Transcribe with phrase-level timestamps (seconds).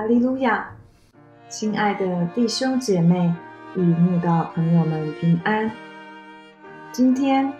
[0.00, 0.70] 哈利路亚！
[1.50, 3.34] 亲爱的弟兄姐妹
[3.76, 5.70] 与慕道朋友们平安。
[6.90, 7.52] 今天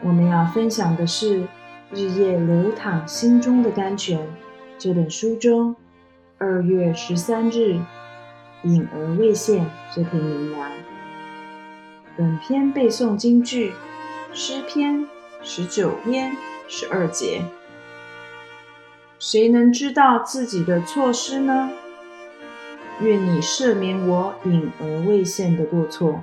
[0.00, 1.40] 我们要分享的是
[1.90, 4.20] 《日夜流淌心中的甘泉》
[4.78, 5.74] 这本书中
[6.38, 7.80] 二月十三日
[8.62, 10.60] “隐而未现”这篇名言。
[12.16, 13.72] 本篇背诵京剧
[14.32, 15.08] 诗篇
[15.42, 16.36] 十九篇
[16.68, 17.42] 十二节。
[19.18, 21.68] 谁能知道自己的错失呢？
[23.00, 26.20] 愿你赦免我隐而未现的过错。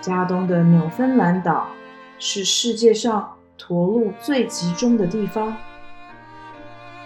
[0.00, 1.68] 加东的纽芬兰岛
[2.18, 5.56] 是世界上驼鹿最集中的地方，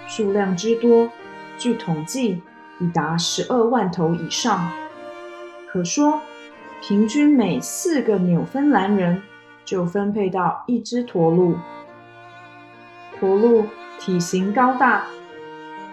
[0.06, 1.10] 数量之多，
[1.59, 2.41] 据统计
[2.79, 4.70] 已达十二万头以上。
[5.68, 6.21] 可说，
[6.80, 9.21] 平均每四个纽芬兰人
[9.65, 11.56] 就分配到一只驼鹿。
[13.18, 13.66] 驼鹿
[13.99, 15.04] 体型高大，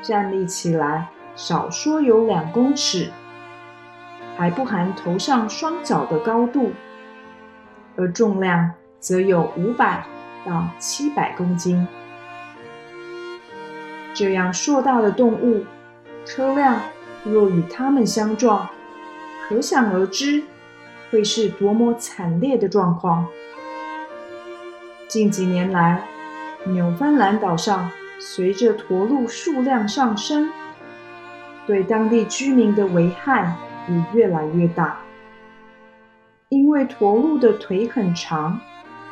[0.01, 3.09] 站立起来少说有两公尺，
[4.37, 6.71] 还不含头上双脚的高度，
[7.95, 10.03] 而重量则有五百
[10.45, 11.87] 到七百公斤。
[14.13, 15.63] 这样硕大的动物，
[16.25, 16.81] 车辆
[17.23, 18.67] 若与它们相撞，
[19.47, 20.43] 可想而知
[21.09, 23.27] 会是多么惨烈的状况。
[25.07, 26.03] 近几年来，
[26.65, 27.91] 纽芬兰岛上
[28.23, 30.47] 随着驼鹿数量上升，
[31.65, 33.55] 对当地居民的危害
[33.89, 34.99] 也越来越大。
[36.49, 38.59] 因为驼鹿的腿很长，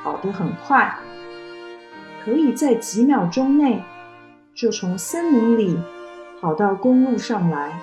[0.03, 0.95] 跑得很快，
[2.23, 3.81] 可以在几秒钟内
[4.53, 5.79] 就从森林里
[6.39, 7.79] 跑到公路上来，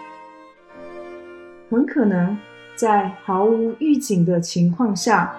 [1.68, 2.38] 很可能
[2.77, 5.34] 在毫无预警的情况下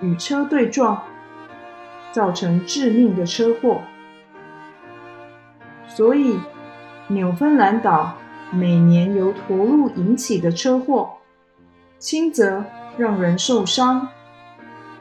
[0.00, 1.02] 与车对撞。
[2.12, 3.80] 造成致命的车祸，
[5.94, 6.38] 所以
[7.08, 8.14] 纽芬兰岛
[8.50, 11.10] 每年由驼鹿引起的车祸，
[11.98, 12.64] 轻则
[12.96, 14.08] 让人受伤，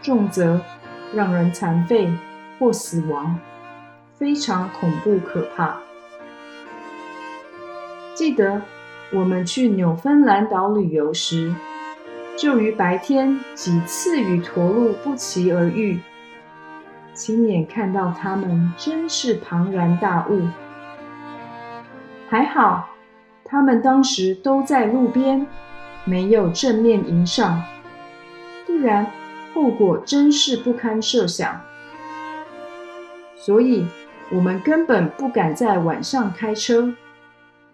[0.01, 0.59] 重则
[1.13, 2.13] 让人残废
[2.59, 3.39] 或死亡，
[4.15, 5.77] 非常恐怖可怕。
[8.13, 8.61] 记得
[9.13, 11.55] 我们去纽芬兰岛旅游时，
[12.37, 15.99] 就于白天几次与驼鹿不期而遇。
[17.13, 20.47] 亲眼看到他们，真是庞然大物。
[22.31, 22.87] 还好，
[23.43, 25.45] 他们当时都在路边，
[26.05, 27.61] 没有正面迎上，
[28.65, 29.05] 不然
[29.53, 31.59] 后果真是不堪设想。
[33.35, 33.85] 所以，
[34.31, 36.93] 我们根本不敢在晚上开车，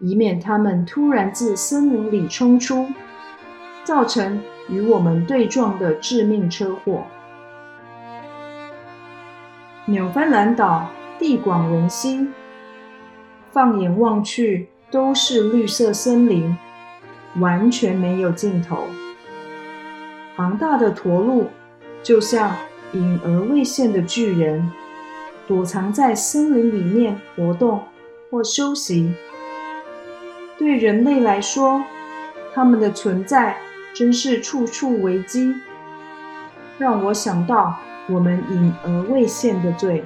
[0.00, 2.88] 以免他们突然自森林里冲出，
[3.84, 7.04] 造成与我们对撞的致命车祸。
[9.84, 12.26] 纽芬兰岛地广人稀，
[13.58, 16.56] 放眼望去都是绿色森林，
[17.40, 18.84] 完全没有尽头。
[20.36, 21.48] 庞大的驼鹿
[22.00, 22.54] 就像
[22.92, 24.70] 隐而未现的巨人，
[25.48, 27.82] 躲藏在森林里面活动
[28.30, 29.12] 或休息。
[30.56, 31.82] 对人类来说，
[32.54, 33.56] 它们的存在
[33.92, 35.52] 真是处处危机，
[36.78, 37.74] 让我想到。
[38.08, 40.04] 我们隐而未现的罪，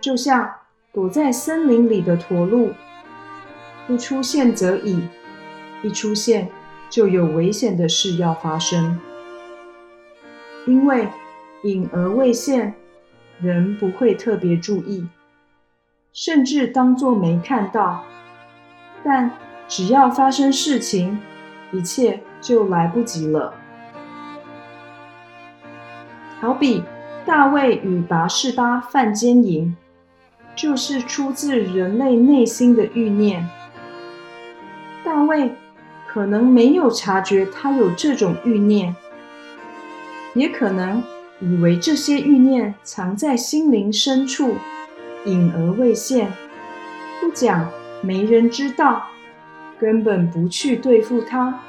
[0.00, 0.52] 就像
[0.92, 2.70] 躲在森林里的驼鹿，
[3.86, 5.08] 不出现则已，
[5.82, 6.50] 一出现
[6.90, 9.00] 就有危险的事要发生。
[10.66, 11.08] 因为
[11.62, 12.74] 隐而未现，
[13.40, 15.08] 人不会特别注意，
[16.12, 18.04] 甚至当作没看到。
[19.02, 19.30] 但
[19.66, 21.18] 只要发生事情，
[21.72, 23.54] 一切就来不及了。
[26.38, 26.84] 好比
[27.24, 29.74] 大卫与拔示巴犯奸淫，
[30.54, 33.48] 就是出自人类内心的欲念。
[35.04, 35.54] 大卫
[36.06, 38.94] 可能没有察觉他有这种欲念，
[40.34, 41.02] 也可能
[41.40, 44.56] 以为这些欲念藏在心灵深处，
[45.24, 46.32] 隐而未现，
[47.20, 47.68] 不讲
[48.00, 49.04] 没人知道，
[49.78, 51.60] 根本不去对付他，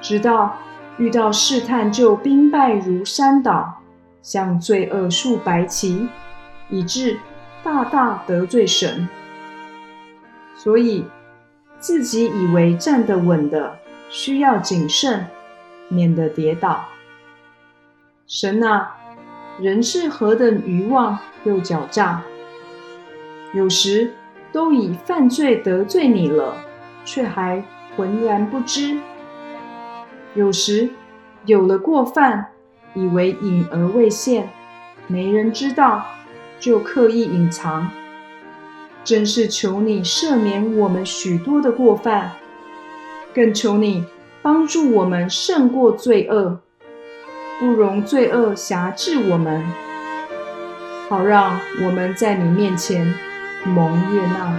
[0.00, 0.58] 直到。
[0.98, 3.80] 遇到试探就兵败如山倒，
[4.20, 6.06] 向罪恶竖白旗，
[6.68, 7.18] 以致
[7.62, 9.08] 大大得罪神。
[10.54, 11.04] 所以
[11.78, 13.78] 自己以为站得稳的，
[14.08, 15.26] 需要谨慎，
[15.88, 16.84] 免得跌倒。
[18.26, 18.96] 神啊，
[19.60, 22.22] 人是何等愚妄又狡诈，
[23.52, 24.12] 有时
[24.52, 26.54] 都已犯罪得罪你了，
[27.04, 27.64] 却还
[27.96, 28.98] 浑然不知。
[30.34, 30.88] 有时
[31.44, 32.52] 有了过犯，
[32.94, 34.48] 以为隐而未现，
[35.08, 36.06] 没人知道，
[36.62, 37.90] 就刻意隐藏。
[39.04, 42.30] 真是求你赦免我们许多的过犯，
[43.34, 44.04] 更求你
[44.40, 46.60] 帮助我们胜过罪恶，
[47.58, 49.64] 不容罪恶辖制我们，
[51.08, 53.12] 好让我们在你面前
[53.64, 54.56] 蒙悦纳。